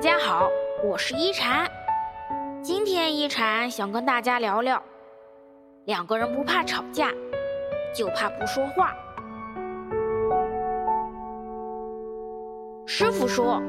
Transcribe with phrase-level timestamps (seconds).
[0.00, 0.48] 大家好，
[0.82, 1.70] 我是一禅。
[2.62, 4.82] 今天一禅想跟大家聊聊，
[5.84, 7.10] 两个人不怕吵架，
[7.94, 8.94] 就怕不说话。
[12.86, 13.60] 师傅说，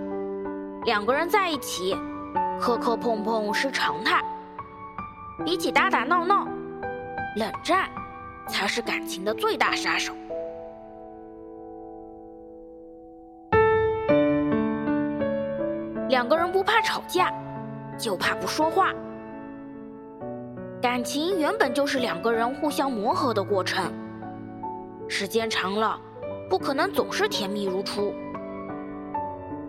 [0.85, 1.97] 两个人在一起，
[2.61, 4.23] 磕磕碰碰是常态。
[5.43, 6.47] 比起打打闹闹，
[7.35, 7.89] 冷战
[8.47, 10.13] 才是感情的最大杀手。
[16.11, 17.33] 两个人不怕吵架，
[17.97, 18.91] 就怕不说话。
[20.81, 23.89] 感情原本就是两个人互相磨合的过程，
[25.07, 25.97] 时间长了，
[26.49, 28.13] 不可能总是甜蜜如初。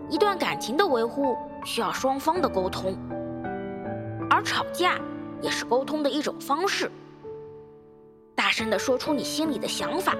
[0.09, 2.93] 一段感情的维护需要双方的沟通，
[4.29, 4.99] 而吵架
[5.41, 6.91] 也是沟通的一种方式。
[8.35, 10.13] 大声的说出你心里的想法，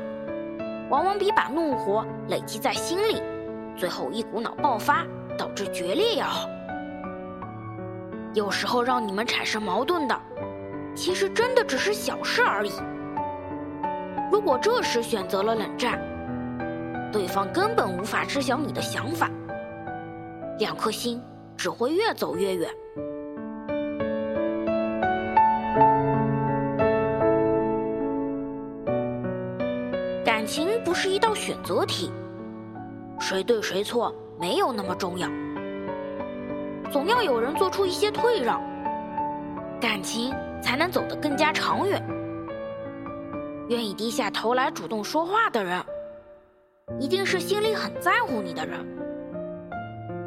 [0.89, 3.21] 往往比把怒火累积在心里，
[3.75, 5.05] 最后一股脑爆发。
[5.37, 6.49] 导致决裂也好。
[8.33, 10.19] 有时候让你们产生矛盾的，
[10.95, 12.71] 其实真的只是小事而已。
[14.31, 16.01] 如果这时选择了冷战，
[17.11, 19.29] 对方根本无法知晓你的想法，
[20.57, 21.21] 两颗心
[21.55, 22.69] 只会越走越远。
[30.25, 32.11] 感情不是一道选择题，
[33.19, 34.13] 谁对谁错。
[34.43, 35.25] 没有那么重要，
[36.91, 38.61] 总要有人做出一些退让，
[39.79, 42.05] 感情才能走得更加长远。
[43.69, 45.81] 愿意低下头来主动说话的人，
[46.99, 48.81] 一定是心里很在乎你的人；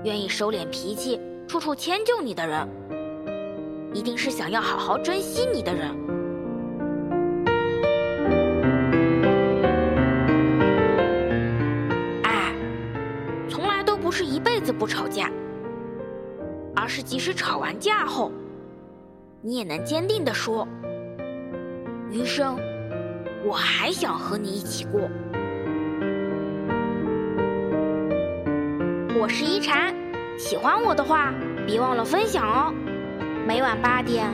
[0.05, 2.67] 愿意收敛脾气、处处迁就你的人，
[3.93, 5.95] 一定是想要好好珍惜你的人。
[14.19, 15.31] 是一辈子不吵架，
[16.75, 18.33] 而是即使吵完架后，
[19.43, 20.67] 你也能坚定地说
[22.11, 22.59] ：“余生
[23.45, 25.03] 我还想和你一起过。”
[29.21, 29.95] 我是一禅，
[30.39, 31.35] 喜欢我的话
[31.67, 32.73] 别忘了分享哦。
[33.47, 34.25] 每晚八点，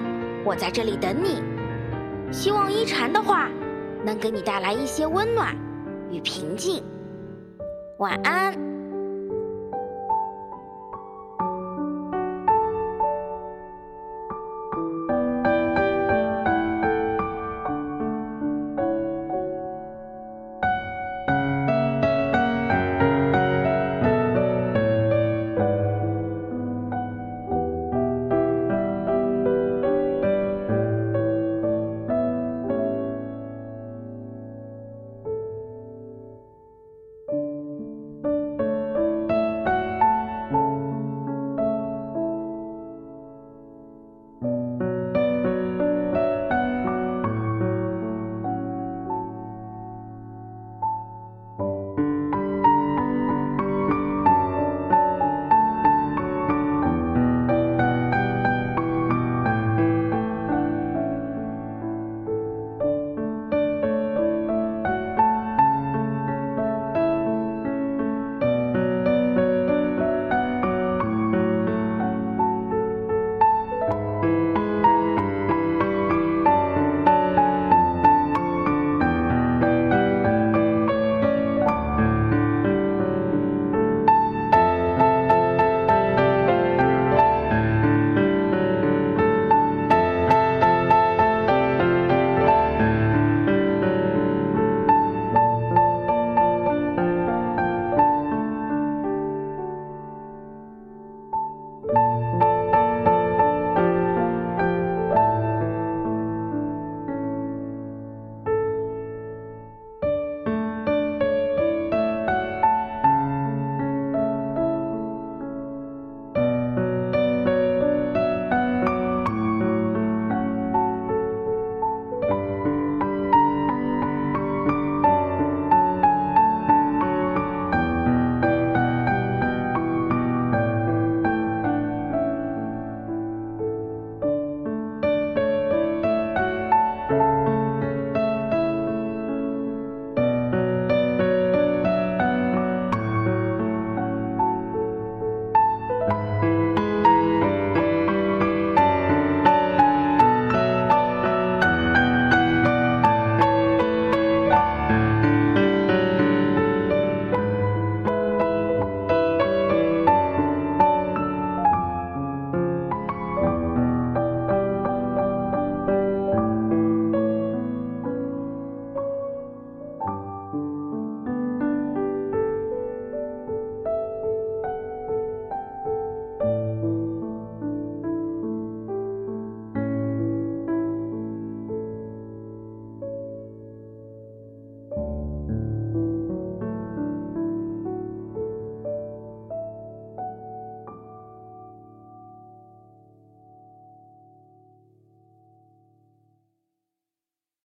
[0.44, 1.42] 我在这里等你。
[2.30, 3.50] 希望一禅的话
[4.04, 5.56] 能给你带来一些温暖
[6.08, 6.84] 与平静。
[7.98, 8.54] 晚安。